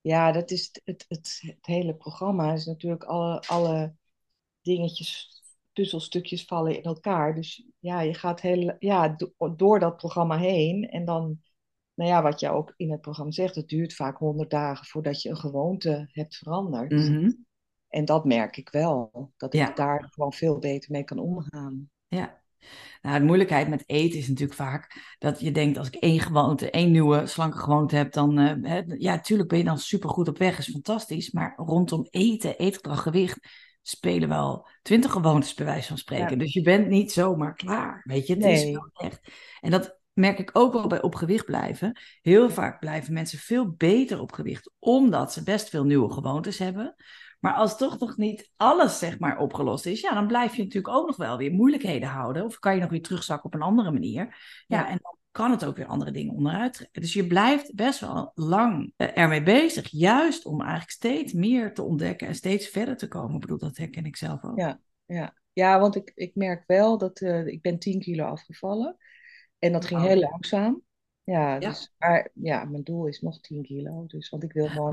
Ja, 0.00 0.32
dat 0.32 0.50
is 0.50 0.66
het, 0.66 0.80
het, 0.84 1.04
het, 1.08 1.38
het 1.42 1.66
hele 1.66 1.94
programma 1.94 2.52
is 2.52 2.66
natuurlijk 2.66 3.04
alle, 3.04 3.40
alle 3.40 3.94
dingetjes, 4.60 5.42
puzzelstukjes 5.72 6.44
vallen 6.44 6.76
in 6.76 6.82
elkaar. 6.82 7.34
Dus 7.34 7.66
ja, 7.78 8.00
je 8.00 8.14
gaat 8.14 8.40
heel, 8.40 8.76
ja, 8.78 9.08
do- 9.08 9.54
door 9.56 9.78
dat 9.78 9.96
programma 9.96 10.38
heen 10.38 10.88
en 10.88 11.04
dan, 11.04 11.40
nou 11.94 12.10
ja, 12.10 12.22
wat 12.22 12.40
je 12.40 12.50
ook 12.50 12.74
in 12.76 12.90
het 12.90 13.00
programma 13.00 13.32
zegt, 13.32 13.54
het 13.54 13.68
duurt 13.68 13.94
vaak 13.94 14.18
honderd 14.18 14.50
dagen 14.50 14.86
voordat 14.86 15.22
je 15.22 15.28
een 15.28 15.36
gewoonte 15.36 16.08
hebt 16.12 16.36
veranderd. 16.36 16.90
Mhm. 16.90 17.30
En 17.92 18.04
dat 18.04 18.24
merk 18.24 18.56
ik 18.56 18.68
wel, 18.68 19.30
dat 19.36 19.54
ik 19.54 19.76
daar 19.76 20.08
gewoon 20.10 20.32
veel 20.32 20.58
beter 20.58 20.90
mee 20.90 21.04
kan 21.04 21.18
omgaan. 21.18 21.90
Ja. 22.08 22.40
Nou, 23.02 23.18
de 23.18 23.24
moeilijkheid 23.24 23.68
met 23.68 23.82
eten 23.86 24.18
is 24.18 24.28
natuurlijk 24.28 24.58
vaak 24.58 25.16
dat 25.18 25.40
je 25.40 25.50
denkt, 25.52 25.78
als 25.78 25.86
ik 25.86 25.94
één 25.94 26.20
gewoonte, 26.20 26.70
één 26.70 26.90
nieuwe 26.90 27.26
slanke 27.26 27.58
gewoonte 27.58 27.96
heb, 27.96 28.12
dan, 28.12 28.38
eh, 28.38 28.70
hè, 28.70 28.82
ja, 28.86 29.14
natuurlijk 29.14 29.48
ben 29.48 29.58
je 29.58 29.64
dan 29.64 29.78
supergoed 29.78 30.28
op 30.28 30.38
weg, 30.38 30.58
is 30.58 30.70
fantastisch. 30.70 31.30
Maar 31.30 31.52
rondom 31.56 32.06
eten, 32.10 32.58
eetgedrag, 32.58 33.02
gewicht, 33.02 33.38
spelen 33.82 34.28
wel 34.28 34.68
twintig 34.82 35.10
gewoontes 35.10 35.54
bij 35.54 35.66
wijze 35.66 35.88
van 35.88 35.98
spreken. 35.98 36.30
Ja. 36.30 36.36
Dus 36.36 36.52
je 36.52 36.62
bent 36.62 36.88
niet 36.88 37.12
zomaar 37.12 37.54
klaar, 37.54 38.00
weet 38.04 38.26
je. 38.26 38.34
Het 38.34 38.44
is 38.44 38.62
Nee. 38.62 38.72
wel 38.72 38.90
echt. 38.92 39.20
En 39.60 39.70
dat 39.70 40.00
merk 40.12 40.38
ik 40.38 40.50
ook 40.52 40.72
wel 40.72 40.86
bij 40.86 41.02
op 41.02 41.14
gewicht 41.14 41.44
blijven. 41.44 42.00
Heel 42.22 42.50
vaak 42.50 42.80
blijven 42.80 43.12
mensen 43.12 43.38
veel 43.38 43.70
beter 43.70 44.20
op 44.20 44.32
gewicht, 44.32 44.70
omdat 44.78 45.32
ze 45.32 45.42
best 45.42 45.68
veel 45.68 45.84
nieuwe 45.84 46.12
gewoontes 46.12 46.58
hebben. 46.58 46.94
Maar 47.42 47.54
als 47.54 47.76
toch 47.76 47.98
nog 47.98 48.16
niet 48.16 48.50
alles 48.56 48.98
zeg 48.98 49.18
maar 49.18 49.38
opgelost 49.38 49.86
is, 49.86 50.00
ja, 50.00 50.14
dan 50.14 50.26
blijf 50.26 50.54
je 50.56 50.62
natuurlijk 50.62 50.94
ook 50.94 51.06
nog 51.06 51.16
wel 51.16 51.36
weer 51.36 51.52
moeilijkheden 51.52 52.08
houden. 52.08 52.44
Of 52.44 52.58
kan 52.58 52.74
je 52.74 52.80
nog 52.80 52.90
weer 52.90 53.02
terugzakken 53.02 53.44
op 53.46 53.54
een 53.54 53.62
andere 53.62 53.90
manier. 53.90 54.24
Ja, 54.66 54.78
Ja. 54.78 54.88
en 54.88 54.98
dan 55.02 55.16
kan 55.30 55.50
het 55.50 55.64
ook 55.64 55.76
weer 55.76 55.86
andere 55.86 56.10
dingen 56.10 56.34
onderuit 56.34 56.72
trekken. 56.74 57.00
Dus 57.02 57.12
je 57.12 57.26
blijft 57.26 57.74
best 57.74 58.00
wel 58.00 58.32
lang 58.34 58.92
eh, 58.96 59.18
ermee 59.18 59.42
bezig. 59.42 59.88
Juist 59.90 60.44
om 60.44 60.60
eigenlijk 60.60 60.90
steeds 60.90 61.32
meer 61.32 61.74
te 61.74 61.82
ontdekken 61.82 62.26
en 62.28 62.34
steeds 62.34 62.66
verder 62.66 62.96
te 62.96 63.08
komen. 63.08 63.34
Ik 63.34 63.40
bedoel, 63.40 63.58
dat 63.58 63.76
herken 63.76 64.04
ik 64.06 64.16
zelf 64.16 64.44
ook. 64.44 64.58
Ja, 64.58 64.80
ja. 65.06 65.34
ja 65.52 65.80
want 65.80 65.96
ik, 65.96 66.12
ik 66.14 66.34
merk 66.34 66.64
wel 66.66 66.98
dat 66.98 67.20
eh, 67.20 67.46
ik 67.46 67.62
ben 67.62 67.78
10 67.78 68.00
kilo 68.00 68.24
afgevallen. 68.24 68.96
En 69.58 69.72
dat 69.72 69.84
ging 69.84 70.00
Wauw. 70.00 70.12
heel 70.12 70.20
langzaam. 70.20 70.82
Ja, 71.24 71.54
Ja. 71.54 71.58
Dus, 71.68 71.92
maar 71.98 72.30
ja, 72.34 72.64
mijn 72.64 72.82
doel 72.82 73.06
is 73.06 73.20
nog 73.20 73.40
10 73.40 73.62
kilo. 73.62 74.04
Dus, 74.06 74.28
want 74.28 74.42
ik 74.42 74.52
wil 74.52 74.68
gewoon... 74.76 74.92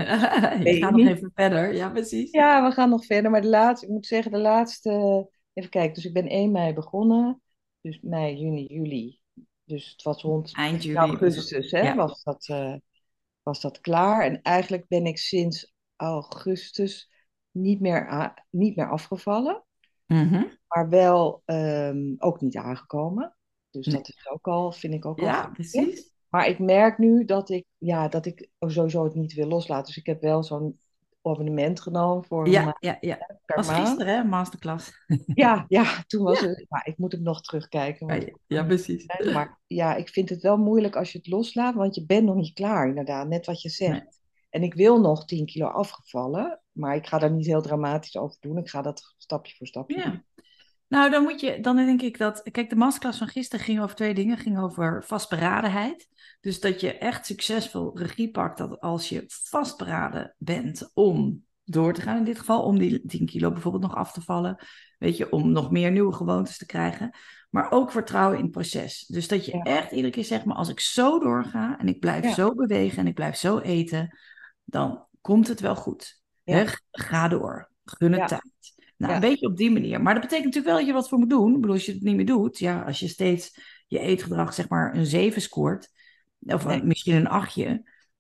je 0.64 0.78
gaat 0.80 0.92
nog 0.92 1.08
even 1.08 1.32
verder. 1.36 1.74
Ja, 1.76 1.90
precies. 1.90 2.32
Ja, 2.32 2.68
we 2.68 2.72
gaan 2.74 2.90
nog 2.90 3.06
verder. 3.06 3.32
Maar 3.32 3.42
de 3.42 3.48
laatste, 3.50 3.86
ik 3.86 3.92
moet 3.92 4.06
zeggen, 4.06 4.32
de 4.32 4.38
laatste... 4.38 5.30
Even 5.54 5.70
kijken, 5.70 5.94
dus 5.94 6.06
ik 6.06 6.14
ben 6.14 6.28
1 6.28 6.52
mei 6.52 6.74
begonnen. 6.74 7.42
Dus 7.82 8.00
mei, 8.02 8.38
juni, 8.38 8.66
juli. 8.66 9.20
Dus 9.64 9.92
het 9.92 10.04
was 10.04 10.22
rond 10.22 10.56
Eind 10.56 10.84
juli. 10.84 10.98
augustus, 10.98 11.72
hè, 11.72 11.80
Ja. 11.82 11.96
was, 11.96 12.24
dat, 12.24 12.48
eh, 12.48 12.76
was 13.44 13.62
dat 13.62 13.80
klaar. 13.82 14.26
En 14.26 14.42
eigenlijk 14.42 14.88
ben 14.88 15.06
ik 15.06 15.18
sinds 15.18 15.74
augustus 15.96 17.10
niet 17.52 17.80
meer, 17.80 18.34
niet 18.50 18.76
meer 18.76 18.90
afgevallen. 18.90 19.64
Mhm. 20.08 20.44
maar 20.68 20.90
wel 20.90 21.42
ehm, 21.46 22.14
ook 22.18 22.42
niet 22.42 22.58
aangekomen. 22.58 23.36
Dus 23.70 23.86
Nee. 23.86 23.96
dat 23.96 24.08
is 24.10 24.30
ook 24.30 24.48
al, 24.48 24.72
vind 24.72 24.94
ik 24.94 25.06
ook 25.06 25.20
al 25.20 25.26
Ja, 25.26 25.44
goed. 25.44 25.54
precies. 25.54 26.09
Maar 26.30 26.48
ik 26.48 26.60
merk 26.60 26.98
nu 26.98 27.26
dat 27.26 27.50
ik, 27.50 27.66
ja, 27.78 28.08
dat 28.08 28.26
ik 28.26 28.50
sowieso 28.60 29.04
het 29.04 29.16
niet 29.16 29.34
wil 29.34 29.48
loslaten. 29.48 29.86
Dus 29.86 29.98
ik 29.98 30.06
heb 30.06 30.22
wel 30.22 30.44
zo'n 30.44 30.80
abonnement 31.22 31.82
genomen 31.82 32.24
voor 32.26 32.48
Ja, 32.50 32.76
ja, 32.80 32.98
ja. 33.02 33.16
per 33.46 33.56
was 33.56 33.68
maand. 33.68 33.88
gisteren, 33.88 34.14
hè? 34.16 34.24
Masterclass. 34.24 34.92
Ja, 35.26 35.66
ja, 35.68 35.84
toen 36.08 36.24
was 36.24 36.40
Ja. 36.40 36.48
het. 36.48 36.66
Maar 36.70 36.88
ik 36.88 36.98
moet 36.98 37.12
hem 37.12 37.22
nog 37.22 37.42
terugkijken. 37.42 38.08
want- 38.08 38.24
Ja, 38.24 38.34
ja, 38.48 38.64
precies. 38.64 39.06
Maar 39.34 39.60
ja, 39.68 39.96
ik 39.96 40.10
vind 40.10 40.30
het 40.30 40.42
wel 40.42 40.58
moeilijk 40.58 40.96
als 40.96 41.12
je 41.12 41.18
het 41.18 41.28
loslaat, 41.28 41.76
want 41.76 41.96
je 41.96 42.06
bent 42.06 42.26
nog 42.26 42.36
niet 42.36 42.54
klaar, 42.54 42.88
inderdaad. 42.88 43.28
Net 43.28 43.46
wat 43.46 43.62
je 43.62 43.70
zegt. 43.70 43.92
Nee. 43.92 44.18
En 44.50 44.64
ik 44.64 44.74
wil 44.74 45.02
nog 45.02 45.26
10 45.26 45.46
kilo 45.46 45.68
afgevallen, 45.68 46.62
maar 46.72 46.96
ik 46.96 47.08
ga 47.08 47.18
daar 47.20 47.32
niet 47.32 47.46
heel 47.46 47.62
dramatisch 47.62 48.18
over 48.18 48.38
doen. 48.40 48.58
Ik 48.58 48.70
ga 48.70 48.82
dat 48.82 49.14
stapje 49.18 49.56
voor 49.56 49.68
stapje 49.68 50.04
doen. 50.04 50.24
Nou, 50.90 51.10
dan 51.10 51.24
moet 51.24 51.40
je, 51.40 51.60
dan 51.60 51.76
denk 51.76 52.02
ik 52.02 52.18
dat, 52.18 52.42
kijk, 52.52 52.70
de 52.70 52.76
masterclass 52.76 53.18
van 53.18 53.28
gisteren 53.28 53.66
ging 53.66 53.82
over 53.82 53.96
twee 53.96 54.14
dingen. 54.14 54.38
Ging 54.38 54.60
over 54.60 55.04
vastberadenheid. 55.04 56.08
Dus 56.42 56.60
dat 56.60 56.82
je 56.82 56.98
echt 56.98 57.26
succesvol 57.26 57.98
regie 57.98 58.32
pakt, 58.32 58.58
dat 58.58 58.80
als 58.80 59.10
je 59.10 59.24
vastberaden 59.28 60.36
bent 60.38 60.92
om 60.94 61.46
door 61.64 61.94
te 61.94 62.02
gaan, 62.02 62.18
in 62.18 62.24
dit 62.24 62.40
geval 62.40 62.64
om 62.64 62.80
die 62.80 63.06
10 63.06 63.26
kilo 63.26 63.52
bijvoorbeeld 63.52 63.84
nog 63.84 63.96
af 63.96 64.12
te 64.12 64.22
vallen, 64.22 64.66
weet 64.98 65.18
je, 65.18 65.32
om 65.32 65.52
nog 65.52 65.72
meer 65.72 65.92
nieuwe 65.92 66.14
gewoontes 66.14 66.58
te 66.58 66.66
krijgen, 66.66 67.16
maar 67.50 67.72
ook 67.72 67.92
vertrouwen 67.92 68.38
in 68.38 68.44
het 68.44 68.52
proces. 68.52 69.06
Dus 69.08 69.28
dat 69.28 69.46
je 69.46 69.58
Ja. 69.58 69.64
echt 69.64 69.92
iedere 69.92 70.14
keer 70.14 70.24
zegt, 70.26 70.46
maar 70.46 70.56
als 70.56 70.70
ik 70.70 70.80
zo 70.80 71.20
doorga 71.20 71.80
en 71.80 71.88
ik 71.88 72.00
blijf 72.00 72.24
Ja. 72.24 72.34
zo 72.34 72.54
bewegen 72.54 72.98
en 72.98 73.08
ik 73.08 73.14
blijf 73.16 73.36
zo 73.36 73.60
eten, 73.60 74.18
dan 74.64 75.06
komt 75.22 75.48
het 75.48 75.60
wel 75.60 75.76
goed. 75.76 76.22
Ja. 76.44 76.66
Ga 76.92 77.28
door. 77.28 77.72
Gun 77.84 78.14
het 78.14 78.28
tijd. 78.28 78.79
Nou, 79.00 79.12
Ja. 79.12 79.18
een 79.18 79.30
beetje 79.30 79.48
op 79.48 79.58
die 79.58 79.72
manier. 79.72 80.02
Maar 80.02 80.14
dat 80.14 80.24
betekent 80.24 80.46
natuurlijk 80.46 80.74
wel 80.74 80.78
dat 80.78 80.88
je 80.88 80.94
wat 80.94 81.10
voor 81.10 81.20
moet 81.20 81.30
doen. 81.30 81.54
Ik 81.54 81.60
bedoel, 81.62 81.76
als 81.76 81.86
je 81.86 81.92
het 81.92 82.02
niet 82.02 82.16
meer 82.16 82.26
doet, 82.26 82.58
ja, 82.60 82.82
als 82.82 83.00
je 83.00 83.08
steeds 83.08 83.60
je 83.88 84.00
eetgedrag 84.00 84.54
zeg 84.54 84.70
maar 84.70 84.96
een 84.96 85.06
7 85.06 85.42
scoort, 85.42 85.92
of 86.40 86.66
Nee. 86.66 86.84
misschien 86.84 87.16
een 87.16 87.28
8, 87.28 87.56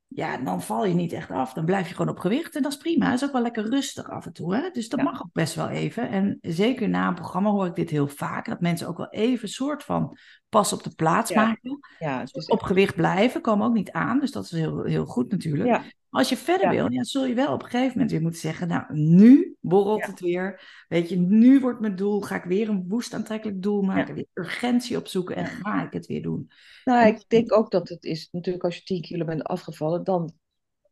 ja, 0.07 0.37
dan 0.37 0.61
val 0.61 0.85
je 0.85 0.93
niet 0.93 1.11
echt 1.13 1.31
af. 1.31 1.53
Dan 1.53 1.65
blijf 1.65 1.87
je 1.87 1.95
gewoon 1.95 2.11
op 2.11 2.19
gewicht 2.19 2.55
en 2.55 2.61
dat 2.61 2.71
is 2.71 2.77
prima. 2.77 3.05
Het 3.05 3.21
is 3.21 3.27
ook 3.27 3.33
wel 3.33 3.41
lekker 3.41 3.69
rustig 3.69 4.09
af 4.09 4.25
en 4.25 4.33
toe. 4.33 4.55
Hè? 4.55 4.69
Dus 4.69 4.89
dat 4.89 5.01
mag 5.01 5.21
ook 5.21 5.33
best 5.33 5.55
wel 5.55 5.69
even. 5.69 6.09
En 6.09 6.37
zeker 6.41 6.89
na 6.89 7.07
een 7.07 7.13
programma 7.15 7.49
hoor 7.49 7.65
ik 7.65 7.75
dit 7.75 7.89
heel 7.89 8.07
vaak. 8.07 8.45
Dat 8.45 8.61
mensen 8.61 8.87
ook 8.87 8.97
wel 8.97 9.09
even 9.09 9.43
een 9.43 9.49
soort 9.49 9.83
van 9.83 10.17
pas 10.49 10.73
op 10.73 10.83
de 10.83 10.95
plaats 10.95 11.33
maken. 11.33 11.79
Ja, 11.99 12.23
dus 12.31 12.45
op 12.45 12.61
gewicht 12.61 12.95
blijven, 12.95 13.41
komen 13.41 13.67
ook 13.67 13.73
niet 13.73 13.91
aan. 13.91 14.19
Dus 14.19 14.31
dat 14.31 14.43
is 14.43 14.51
heel, 14.51 14.83
heel 14.83 15.05
goed 15.05 15.31
natuurlijk. 15.31 15.81
Als 16.09 16.29
je 16.29 16.37
verder 16.37 16.69
wil, 16.69 16.91
ja, 16.91 17.03
zul 17.03 17.25
je 17.25 17.33
wel 17.33 17.53
op 17.53 17.63
een 17.63 17.69
gegeven 17.69 17.91
moment 17.93 18.11
weer 18.11 18.21
moeten 18.21 18.39
zeggen: 18.39 18.67
Nou, 18.67 18.83
nu 18.89 19.55
borrelt 19.59 20.05
het 20.05 20.19
weer. 20.19 20.61
Weet 20.87 21.09
je, 21.09 21.17
nu 21.17 21.59
wordt 21.59 21.79
mijn 21.79 21.95
doel. 21.95 22.21
Ga 22.21 22.35
ik 22.35 22.43
weer 22.43 22.69
een 22.69 22.85
woest 22.87 23.13
aantrekkelijk 23.13 23.61
doel 23.61 23.81
maken. 23.81 24.15
Weer 24.15 24.27
urgentie 24.33 24.97
opzoeken 24.97 25.35
en 25.35 25.45
ga 25.45 25.83
ik 25.85 25.93
het 25.93 26.05
weer 26.05 26.21
doen. 26.21 26.51
Nou, 26.83 27.07
ik 27.07 27.23
denk 27.27 27.53
ook 27.53 27.71
dat 27.71 27.89
het 27.89 28.03
is 28.03 28.29
natuurlijk 28.31 28.63
als 28.63 28.75
je 28.75 28.83
10 28.83 29.01
kilo 29.01 29.25
bent 29.25 29.43
afgevallen, 29.43 30.03
dan 30.03 30.33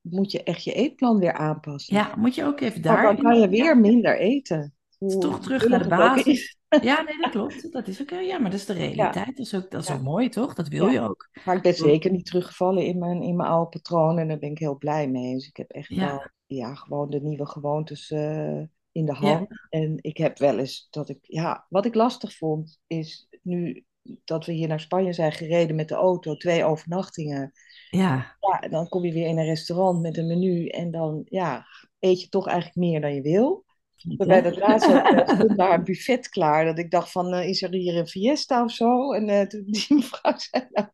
moet 0.01 0.31
je 0.31 0.43
echt 0.43 0.63
je 0.63 0.73
eetplan 0.73 1.19
weer 1.19 1.33
aanpassen. 1.33 1.95
Ja, 1.95 2.13
moet 2.17 2.35
je 2.35 2.43
ook 2.43 2.59
even 2.59 2.81
daar. 2.81 3.03
dan 3.03 3.17
kan 3.17 3.39
je 3.39 3.49
weer 3.49 3.77
minder 3.77 4.19
eten. 4.19 4.73
toch 5.19 5.41
terug 5.41 5.67
naar 5.67 5.83
de 5.83 5.89
basis. 5.89 6.56
Ja, 6.81 7.01
nee, 7.01 7.17
dat 7.21 7.31
klopt. 7.31 7.71
Dat 7.71 7.87
is 7.87 8.01
ook, 8.01 8.09
ja, 8.09 8.37
maar 8.37 8.51
dat 8.51 8.59
is 8.59 8.65
de 8.65 8.73
realiteit. 8.73 9.25
Dat 9.25 9.37
is 9.37 9.55
ook, 9.55 9.71
dat 9.71 9.83
is 9.83 9.91
ook 9.91 10.01
mooi, 10.01 10.29
toch? 10.29 10.53
Dat 10.53 10.67
wil 10.67 10.87
je 10.87 11.01
ook. 11.01 11.29
Maar 11.45 11.55
ik 11.55 11.61
ben 11.61 11.73
zeker 11.73 12.11
niet 12.11 12.25
teruggevallen 12.25 12.85
in 12.85 12.97
mijn, 12.97 13.21
in 13.21 13.35
mijn 13.35 13.49
oude 13.49 13.69
patroon 13.69 14.17
en 14.17 14.27
daar 14.27 14.39
ben 14.39 14.51
ik 14.51 14.59
heel 14.59 14.77
blij 14.77 15.09
mee. 15.09 15.33
Dus 15.33 15.47
ik 15.47 15.57
heb 15.57 15.69
echt 15.69 15.95
wel, 15.95 16.29
ja, 16.45 16.75
gewoon 16.75 17.09
de 17.09 17.21
nieuwe 17.21 17.45
gewoontes 17.45 18.09
uh, 18.09 18.61
in 18.91 19.05
de 19.05 19.13
hand. 19.13 19.47
En 19.69 19.97
ik 20.01 20.17
heb 20.17 20.37
wel 20.37 20.57
eens 20.57 20.87
dat 20.89 21.09
ik, 21.09 21.19
ja, 21.21 21.65
wat 21.69 21.85
ik 21.85 21.95
lastig 21.95 22.37
vond, 22.37 22.79
is 22.87 23.27
nu 23.41 23.85
dat 24.23 24.45
we 24.45 24.51
hier 24.51 24.67
naar 24.67 24.79
Spanje 24.79 25.13
zijn 25.13 25.31
gereden 25.31 25.75
met 25.75 25.87
de 25.87 25.95
auto, 25.95 26.35
twee 26.35 26.63
overnachtingen. 26.63 27.51
Ja. 27.89 28.35
ja. 28.39 28.67
Dan 28.69 28.89
kom 28.89 29.05
je 29.05 29.13
weer 29.13 29.27
in 29.27 29.37
een 29.37 29.45
restaurant 29.45 30.01
met 30.01 30.17
een 30.17 30.27
menu 30.27 30.67
en 30.67 30.91
dan 30.91 31.21
ja, 31.25 31.65
eet 31.99 32.21
je 32.21 32.29
toch 32.29 32.47
eigenlijk 32.47 32.77
meer 32.77 33.01
dan 33.01 33.13
je 33.13 33.21
wil. 33.21 33.65
Bij 34.03 34.41
het 34.41 34.57
laatste 34.57 35.23
stond 35.25 35.57
daar 35.57 35.73
een 35.73 35.83
buffet 35.83 36.29
klaar. 36.29 36.65
Dat 36.65 36.77
ik 36.77 36.91
dacht 36.91 37.11
van, 37.11 37.33
uh, 37.33 37.47
is 37.47 37.61
er 37.61 37.69
hier 37.69 37.95
een 37.95 38.07
fiesta 38.07 38.63
of 38.63 38.71
zo? 38.71 39.13
En 39.13 39.29
uh, 39.29 39.41
toen 39.41 39.63
die 39.71 39.85
mevrouw 39.89 40.33
zei, 40.35 40.67
nou, 40.69 40.87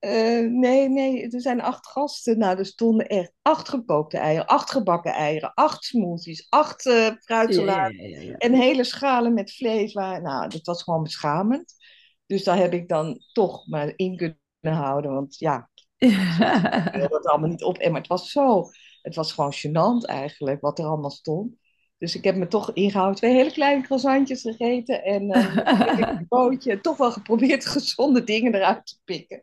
uh, 0.00 0.50
nee, 0.50 0.88
nee, 0.88 1.30
er 1.30 1.40
zijn 1.40 1.60
acht 1.60 1.86
gasten. 1.86 2.38
Nou, 2.38 2.58
er 2.58 2.66
stonden 2.66 3.06
echt 3.06 3.32
acht 3.42 3.68
gekookte 3.68 4.18
eieren, 4.18 4.46
acht 4.46 4.70
gebakken 4.70 5.12
eieren, 5.12 5.54
acht 5.54 5.84
smoothies, 5.84 6.46
acht 6.48 6.82
fruitsalades 7.20 8.00
ja, 8.00 8.06
ja, 8.06 8.20
ja, 8.20 8.36
en 8.36 8.54
hele 8.54 8.84
schalen 8.84 9.34
met 9.34 9.54
vlees. 9.54 9.92
Waar, 9.92 10.22
nou, 10.22 10.48
dat 10.48 10.66
was 10.66 10.82
gewoon 10.82 11.02
beschamend. 11.02 11.74
Dus 12.26 12.44
daar 12.44 12.58
heb 12.58 12.72
ik 12.72 12.88
dan 12.88 13.20
toch 13.32 13.66
maar 13.66 13.92
in 13.96 14.16
kunnen 14.16 14.82
houden. 14.82 15.12
Want 15.12 15.38
ja, 15.38 15.70
ik 15.96 16.92
wil 16.92 17.08
dat 17.08 17.26
allemaal 17.26 17.48
niet 17.48 17.64
op. 17.64 17.78
En 17.78 17.90
maar 17.90 18.00
het 18.00 18.10
was 18.10 18.30
zo, 18.30 18.64
het 19.02 19.14
was 19.14 19.32
gewoon 19.32 19.54
gênant 19.54 20.06
eigenlijk, 20.06 20.60
wat 20.60 20.78
er 20.78 20.84
allemaal 20.84 21.10
stond. 21.10 21.54
Dus 21.98 22.16
ik 22.16 22.24
heb 22.24 22.36
me 22.36 22.48
toch 22.48 22.72
ingehouden, 22.72 23.16
twee 23.16 23.32
hele 23.32 23.52
kleine 23.52 23.82
croissantjes 23.82 24.42
gegeten 24.42 25.04
en 25.04 25.22
uh, 25.36 25.98
een 25.98 26.26
bootje. 26.28 26.80
Toch 26.80 26.96
wel 26.96 27.12
geprobeerd 27.12 27.66
gezonde 27.76 28.24
dingen 28.24 28.54
eruit 28.54 28.86
te 28.86 28.96
pikken. 29.04 29.42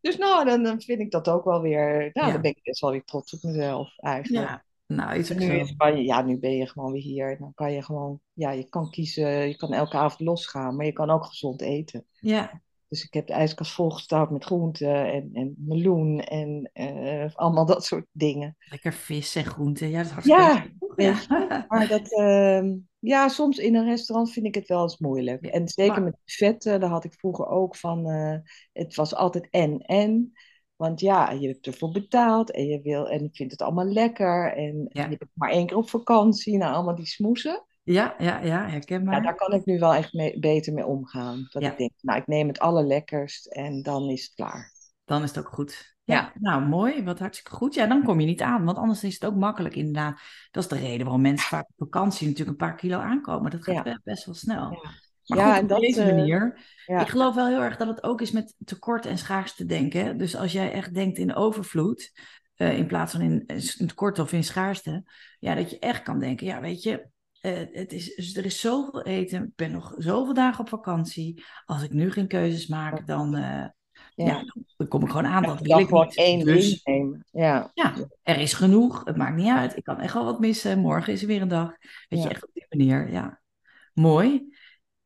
Dus 0.00 0.16
nou, 0.16 0.44
dan, 0.44 0.62
dan 0.62 0.80
vind 0.80 1.00
ik 1.00 1.10
dat 1.10 1.28
ook 1.28 1.44
wel 1.44 1.60
weer, 1.60 2.10
nou, 2.12 2.32
dan 2.32 2.40
ben 2.40 2.50
ik 2.50 2.62
best 2.62 2.80
wel 2.80 2.90
weer 2.90 3.04
trots 3.04 3.34
op 3.34 3.42
mezelf 3.42 3.98
eigenlijk. 3.98 4.48
Ja. 4.48 4.64
Nou, 4.86 5.18
is 5.18 5.30
nu 5.30 5.52
in 5.52 5.66
Spanje, 5.66 6.02
ja, 6.02 6.22
nu 6.22 6.38
ben 6.38 6.56
je 6.56 6.66
gewoon 6.66 6.92
weer 6.92 7.02
hier. 7.02 7.38
Dan 7.38 7.54
kan 7.54 7.72
je 7.72 7.82
gewoon, 7.82 8.20
ja, 8.32 8.50
je 8.50 8.68
kan 8.68 8.90
kiezen, 8.90 9.48
je 9.48 9.56
kan 9.56 9.72
elke 9.72 9.96
avond 9.96 10.20
losgaan, 10.20 10.76
maar 10.76 10.86
je 10.86 10.92
kan 10.92 11.10
ook 11.10 11.24
gezond 11.24 11.60
eten. 11.60 12.04
Ja. 12.20 12.62
Dus 12.88 13.04
ik 13.04 13.14
heb 13.14 13.26
de 13.26 13.32
ijskast 13.32 13.72
volgestouwd 13.72 14.30
met 14.30 14.44
groenten 14.44 15.12
en, 15.12 15.30
en 15.32 15.54
meloen 15.58 16.20
en 16.20 16.70
uh, 16.74 17.34
allemaal 17.34 17.66
dat 17.66 17.84
soort 17.84 18.06
dingen. 18.12 18.56
Lekker 18.58 18.92
vis 18.92 19.34
en 19.34 19.44
groenten, 19.44 19.88
ja, 19.88 19.96
dat 19.96 20.06
is 20.06 20.12
hartstikke 20.12 20.42
ja, 20.42 20.66
ja. 21.02 21.64
maar 21.68 21.88
dat, 21.88 22.12
uh, 22.12 22.74
ja, 22.98 23.28
soms 23.28 23.58
in 23.58 23.74
een 23.74 23.84
restaurant 23.84 24.32
vind 24.32 24.46
ik 24.46 24.54
het 24.54 24.68
wel 24.68 24.82
eens 24.82 24.98
moeilijk. 24.98 25.46
En 25.46 25.68
zeker 25.68 26.02
met 26.02 26.18
vetten, 26.24 26.80
daar 26.80 26.90
had 26.90 27.04
ik 27.04 27.12
vroeger 27.12 27.46
ook 27.46 27.76
van, 27.76 28.10
uh, 28.10 28.36
het 28.72 28.94
was 28.94 29.14
altijd 29.14 29.48
en 29.50 29.78
en. 29.78 30.32
Want 30.76 31.00
ja, 31.00 31.30
je 31.30 31.48
hebt 31.48 31.66
ervoor 31.66 31.90
betaald 31.90 32.50
en 32.50 32.66
je 32.66 32.80
wil 32.82 33.08
en 33.08 33.22
je 33.22 33.28
vindt 33.32 33.52
het 33.52 33.62
allemaal 33.62 33.84
lekker. 33.84 34.52
En 34.52 34.88
je 34.88 35.08
bent 35.08 35.30
maar 35.32 35.50
één 35.50 35.66
keer 35.66 35.76
op 35.76 35.90
vakantie, 35.90 36.56
nou 36.56 36.74
allemaal 36.74 36.94
die 36.94 37.06
smoesen. 37.06 37.64
Ja, 37.82 38.14
ja, 38.18 38.40
ja, 38.40 38.68
herkenbaar. 38.68 39.14
Ja, 39.14 39.20
daar 39.20 39.34
kan 39.34 39.52
ik 39.52 39.64
nu 39.64 39.78
wel 39.78 39.94
echt 39.94 40.12
mee, 40.12 40.38
beter 40.38 40.72
mee 40.72 40.86
omgaan. 40.86 41.46
Dat 41.50 41.62
ik 41.62 41.78
denk, 41.78 41.92
nou, 42.00 42.18
ik 42.18 42.26
neem 42.26 42.48
het 42.48 42.58
allerlekkerst 42.58 43.46
en 43.46 43.82
dan 43.82 44.10
is 44.10 44.24
het 44.24 44.34
klaar. 44.34 44.72
Dan 45.04 45.22
is 45.22 45.28
het 45.28 45.38
ook 45.38 45.52
goed. 45.52 45.97
Ja, 46.14 46.32
nou 46.34 46.62
mooi, 46.62 47.04
wat 47.04 47.18
hartstikke 47.18 47.56
goed. 47.56 47.74
Ja, 47.74 47.86
dan 47.86 48.02
kom 48.02 48.20
je 48.20 48.26
niet 48.26 48.42
aan, 48.42 48.64
want 48.64 48.76
anders 48.76 49.04
is 49.04 49.14
het 49.14 49.24
ook 49.24 49.36
makkelijk 49.36 49.74
inderdaad. 49.76 50.20
Dat 50.50 50.62
is 50.62 50.68
de 50.68 50.78
reden 50.78 51.02
waarom 51.02 51.22
mensen 51.22 51.48
vaak 51.48 51.68
op 51.68 51.74
vakantie 51.76 52.26
natuurlijk 52.26 52.60
een 52.60 52.66
paar 52.66 52.76
kilo 52.76 52.98
aankomen. 52.98 53.50
Dat 53.50 53.62
gaat 53.62 54.00
best 54.04 54.24
wel 54.24 54.34
snel. 54.34 54.70
Ja. 54.70 54.90
Maar 55.26 55.38
ja, 55.38 55.54
goed, 55.54 55.72
op 55.72 55.80
deze 55.80 56.02
eh, 56.02 56.16
manier. 56.16 56.58
Ik 56.86 57.08
geloof 57.08 57.34
wel 57.34 57.46
heel 57.46 57.62
erg 57.62 57.76
dat 57.76 57.88
het 57.88 58.02
ook 58.02 58.20
is 58.20 58.30
met 58.30 58.54
tekort 58.64 59.06
en 59.06 59.18
schaarste 59.18 59.64
denken. 59.64 60.18
Dus 60.18 60.36
als 60.36 60.52
jij 60.52 60.72
echt 60.72 60.94
denkt 60.94 61.18
in 61.18 61.34
overvloed, 61.34 62.12
uh, 62.56 62.78
in 62.78 62.86
plaats 62.86 63.12
van 63.12 63.20
in, 63.20 63.46
in 63.78 63.86
tekort 63.86 64.18
of 64.18 64.32
in 64.32 64.44
schaarste, 64.44 65.04
ja, 65.38 65.54
dat 65.54 65.70
je 65.70 65.78
echt 65.78 66.02
kan 66.02 66.18
denken, 66.18 66.46
ja, 66.46 66.60
weet 66.60 66.82
je, 66.82 67.06
uh, 67.42 67.58
het 67.72 67.92
is, 67.92 68.14
dus 68.14 68.36
er 68.36 68.44
is 68.44 68.60
zoveel 68.60 69.02
eten, 69.02 69.42
ik 69.42 69.56
ben 69.56 69.72
nog 69.72 69.94
zoveel 69.96 70.34
dagen 70.34 70.60
op 70.60 70.68
vakantie. 70.68 71.44
Als 71.64 71.82
ik 71.82 71.92
nu 71.92 72.10
geen 72.10 72.28
keuzes 72.28 72.66
maak, 72.66 73.06
dan, 73.06 73.34
ja. 74.24 74.26
ja. 74.26 74.44
dan 74.76 74.88
kom 74.88 75.02
ik 75.02 75.08
gewoon 75.08 75.26
aan. 75.26 75.42
Dat 75.42 75.60
wil 75.60 75.78
ik 75.78 75.88
gewoon 75.88 76.10
één 76.10 76.44
dus, 76.44 76.82
nemen. 76.82 77.26
Ja. 77.30 77.70
ja, 77.74 77.94
er 78.22 78.38
is 78.38 78.52
genoeg. 78.52 79.04
Het 79.04 79.16
maakt 79.16 79.36
niet 79.36 79.52
uit. 79.52 79.76
Ik 79.76 79.84
kan 79.84 80.00
echt 80.00 80.14
wel 80.14 80.24
wat 80.24 80.40
missen. 80.40 80.78
Morgen 80.78 81.12
is 81.12 81.20
er 81.20 81.28
weer 81.28 81.42
een 81.42 81.48
dag. 81.48 81.72
Weet 82.08 82.22
je, 82.22 82.28
echt 82.28 82.46
op 82.46 82.50
die 82.52 82.66
manier. 82.68 83.10
Ja, 83.10 83.40
mooi 83.94 84.48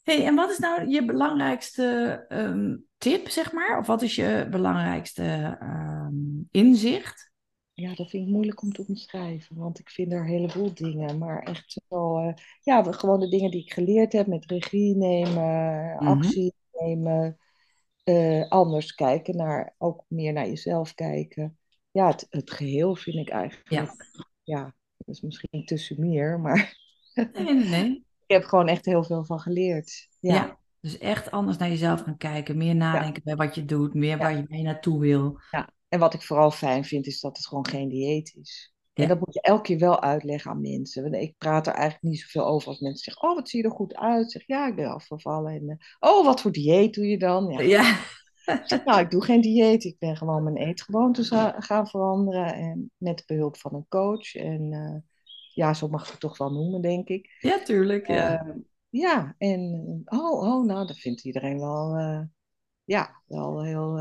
hey, 0.02 0.26
en 0.26 0.35
wat 0.35 0.50
is 0.50 0.59
nou 0.59 0.88
je 0.88 1.04
belangrijkste 1.04 2.25
um, 2.28 2.85
tip, 2.99 3.28
zeg 3.28 3.52
maar? 3.52 3.78
Of 3.78 3.87
wat 3.87 4.02
is 4.02 4.14
je 4.14 4.47
belangrijkste 4.50 5.59
um, 5.62 6.49
inzicht? 6.50 7.31
Ja, 7.75 7.95
dat 7.95 8.11
vind 8.11 8.26
ik 8.26 8.33
moeilijk 8.33 8.62
om 8.62 8.73
te 8.73 8.85
omschrijven, 8.88 9.57
want 9.57 9.78
ik 9.78 9.90
vind 9.90 10.12
er 10.12 10.19
een 10.19 10.26
heleboel 10.26 10.75
dingen. 10.75 11.19
Maar 11.19 11.42
echt 11.42 11.81
zo, 11.88 12.19
uh, 12.19 12.33
ja, 12.61 12.83
gewoon 12.83 13.21
de 13.21 13.28
dingen 13.28 13.50
die 13.50 13.61
ik 13.61 13.73
geleerd 13.73 14.12
heb 14.12 14.26
met 14.26 14.50
regie 14.50 14.97
nemen, 14.97 15.95
mhm. 15.95 16.07
actie 16.07 16.54
nemen, 16.73 17.38
uh, 18.05 18.49
anders 18.49 18.95
kijken 18.95 19.37
naar, 19.37 19.75
ook 19.79 20.05
meer 20.09 20.33
naar 20.33 20.47
jezelf 20.47 20.95
kijken. 20.95 21.59
Ja, 21.91 22.07
het, 22.07 22.27
het 22.31 22.51
geheel 22.51 22.95
vind 22.97 23.17
ik 23.17 23.29
eigenlijk, 23.29 23.71
ja, 23.71 23.95
ja 24.43 24.75
dat 24.97 25.15
is 25.15 25.21
misschien 25.21 25.65
tussen 25.65 26.01
meer, 26.01 26.41
maar... 26.41 26.81
Nee, 27.33 27.55
nee, 27.55 27.69
nee 27.69 28.05
ik 28.33 28.39
heb 28.39 28.49
gewoon 28.49 28.69
echt 28.69 28.85
heel 28.85 29.05
veel 29.05 29.25
van 29.25 29.41
geleerd. 29.41 30.09
Ja. 30.21 30.59
dus 30.81 30.99
echt 30.99 31.31
anders 31.31 31.57
naar 31.57 31.69
jezelf 31.69 32.01
gaan 32.01 32.17
kijken. 32.17 32.57
Meer 32.57 32.75
nadenken 32.75 33.23
bij 33.25 33.37
wat 33.37 33.55
je 33.55 33.65
doet. 33.65 33.95
Meer 33.95 34.19
waar 34.19 34.37
je 34.37 34.45
mee 34.49 34.63
naartoe 34.63 35.01
wil. 35.01 35.41
Ja, 35.51 35.73
en 35.89 35.99
wat 35.99 36.15
ik 36.15 36.23
vooral 36.23 36.51
fijn 36.51 36.85
vind 36.85 37.07
is 37.07 37.21
dat 37.21 37.37
het 37.37 37.47
gewoon 37.47 37.67
geen 37.67 37.89
dieet 37.89 38.35
is. 38.35 38.75
En 38.93 39.09
dat 39.09 39.19
moet 39.19 39.35
je 39.35 39.41
elke 39.41 39.63
keer 39.63 39.79
wel 39.79 40.03
uitleggen 40.03 40.51
aan 40.51 40.61
mensen. 40.61 41.13
Ik 41.13 41.35
praat 41.39 41.67
er 41.67 41.73
eigenlijk 41.73 42.03
niet 42.03 42.21
zoveel 42.21 42.47
over 42.47 42.69
als 42.69 42.81
mensen 42.81 43.05
zeggen: 43.05 43.29
Oh, 43.29 43.35
wat 43.35 43.49
zie 43.49 43.63
je 43.63 43.69
er 43.69 43.75
goed 43.75 43.95
uit? 43.95 44.31
Zeg 44.31 44.47
ja, 44.47 44.67
ik 44.67 44.77
ben 44.77 44.93
afgevallen. 44.93 45.53
En, 45.53 45.63
uh, 45.69 45.77
oh, 46.01 46.25
wat 46.25 46.41
voor 46.41 46.53
dieet 46.53 46.95
doe 46.95 47.07
je 47.07 47.19
dan? 47.19 47.49
Ja. 47.49 47.61
ja. 47.61 47.99
zeg, 48.67 48.85
nou, 48.85 49.01
ik 49.01 49.11
doe 49.11 49.25
geen 49.25 49.41
dieet. 49.41 49.85
Ik 49.85 49.99
ben 49.99 50.17
gewoon 50.17 50.43
mijn 50.43 50.57
eetgewoontes 50.57 51.29
gaan 51.59 51.89
veranderen. 51.89 52.55
En 52.55 52.91
met 52.97 53.23
behulp 53.27 53.57
van 53.57 53.75
een 53.75 53.87
coach. 53.89 54.35
En 54.35 54.73
uh, 54.73 54.97
ja, 55.55 55.75
zo 55.75 55.89
mag 55.89 56.05
ik 56.05 56.11
het 56.11 56.21
toch 56.21 56.39
wel 56.39 56.53
noemen, 56.53 56.81
denk 56.81 57.09
ik. 57.09 57.37
Ja, 57.39 57.63
tuurlijk. 57.63 58.07
Ja, 58.07 58.47
uh, 58.47 58.55
ja 58.89 59.35
en 59.39 60.03
oh, 60.05 60.43
oh, 60.43 60.65
nou, 60.65 60.87
dat 60.87 60.99
vindt 60.99 61.25
iedereen 61.25 61.59
wel, 61.59 61.99
uh, 61.99 62.21
ja, 62.85 63.23
wel 63.27 63.65
heel 63.65 63.99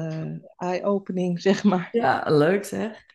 eye-opening, 0.56 1.42
zeg 1.50 1.64
maar. 1.64 1.90
Ja, 1.92 2.24
leuk 2.28 2.66
zeg. 2.66 3.10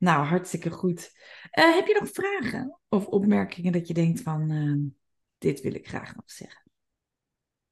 Nou, 0.00 0.24
hartstikke 0.24 0.70
goed. 0.70 1.10
heb 1.50 1.86
je 1.86 1.98
nog 2.00 2.10
vragen 2.12 2.78
of 2.88 3.06
opmerkingen 3.06 3.72
dat 3.72 3.88
je 3.88 3.94
denkt 3.94 4.20
van, 4.20 4.94
dit 5.38 5.60
wil 5.60 5.74
ik 5.74 5.88
graag 5.88 6.14
nog 6.14 6.30
zeggen? 6.30 6.70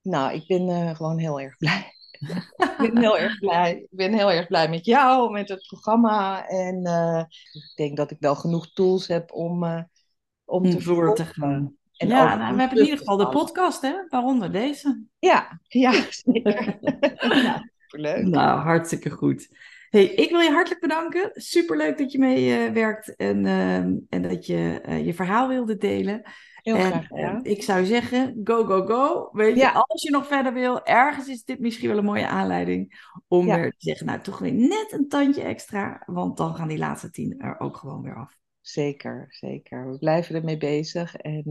Nou, 0.03 0.35
ik 0.35 0.47
ben 0.47 0.97
gewoon 0.97 1.19
heel 1.19 1.41
erg 1.41 1.57
blij. 1.57 1.93
ik 2.85 2.91
ben 2.93 2.99
heel 2.99 3.19
erg 3.19 3.39
blij. 3.39 3.75
Ik 3.75 3.97
ben 3.97 4.13
heel 4.13 4.33
erg 4.33 4.47
blij 4.47 4.69
met 4.69 4.85
jou, 4.85 5.33
met 5.33 5.49
het 5.49 5.67
programma. 5.67 6.47
En 6.49 6.85
ik 7.53 7.73
denk 7.75 7.97
dat 7.97 8.11
ik 8.11 8.17
wel 8.21 8.35
genoeg 8.35 8.73
tools 8.73 9.07
heb 9.07 9.33
om 9.33 9.65
om 10.49 10.71
te 10.71 10.81
voor 10.81 11.15
te 11.15 11.25
gaan. 11.25 11.77
En 11.97 12.09
ja, 12.09 12.37
nou, 12.37 12.55
we 12.55 12.61
hebben 12.61 12.79
in 12.79 12.85
ieder 12.85 12.99
geval 12.99 13.17
de 13.17 13.29
podcast, 13.29 13.83
hè? 13.83 13.95
Waaronder 14.09 14.53
deze. 14.53 15.05
Ja, 15.19 15.61
ja, 15.63 15.93
zeker. 16.25 16.79
nou, 17.45 17.61
leuk. 17.89 18.25
Nou, 18.25 18.61
hartstikke 18.61 19.11
goed. 19.11 19.49
Hey, 19.89 20.05
ik 20.05 20.31
wil 20.31 20.41
je 20.41 20.51
hartelijk 20.51 20.81
bedanken. 20.81 21.31
Superleuk 21.33 21.99
dat 21.99 22.13
je 22.13 22.19
meewerkt 22.19 23.09
uh, 23.09 23.29
en, 23.29 23.45
uh, 23.45 23.77
en 24.09 24.23
dat 24.23 24.47
je 24.47 24.83
uh, 24.89 25.07
je 25.07 25.15
verhaal 25.15 25.49
wilde 25.49 25.77
delen. 25.77 26.23
Heel 26.55 26.77
en, 26.77 26.87
graag 26.87 27.07
gedaan. 27.07 27.45
ik 27.45 27.63
zou 27.63 27.85
zeggen, 27.85 28.41
go, 28.45 28.65
go, 28.65 28.87
go. 28.87 29.29
Weet 29.33 29.57
je, 29.57 29.73
als 29.73 30.03
je 30.03 30.11
nog 30.11 30.27
verder 30.27 30.53
wil, 30.53 30.85
ergens 30.85 31.29
is 31.29 31.45
dit 31.45 31.61
misschien 31.61 31.89
wel 31.89 31.99
een 31.99 32.05
mooie 32.05 32.27
aanleiding 32.27 33.11
om 33.29 33.47
weer 33.47 33.71
te 33.71 33.77
zeggen, 33.79 34.07
nou 34.07 34.21
toch 34.21 34.39
weer 34.39 34.53
net 34.53 34.89
een 34.91 35.09
tandje 35.09 35.43
extra, 35.43 36.03
want 36.07 36.37
dan 36.37 36.55
gaan 36.55 36.69
die 36.69 36.79
laatste 36.79 37.11
tien 37.11 37.39
er 37.39 37.61
ook 37.61 37.77
gewoon 37.77 38.03
weer 38.03 38.17
af. 38.17 38.37
Zeker, 38.61 39.27
zeker. 39.29 39.91
We 39.91 39.99
blijven 39.99 40.35
ermee 40.35 40.57
bezig 40.57 41.17
en 41.17 41.43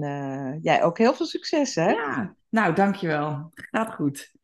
jij 0.61 0.83
ook 0.83 0.97
heel 0.97 1.13
veel 1.13 1.25
succes 1.25 1.75
hè? 1.75 1.89
Ja, 1.89 2.35
nou 2.49 2.73
dankjewel. 2.73 3.49
Gaat 3.51 3.93
goed. 3.93 4.35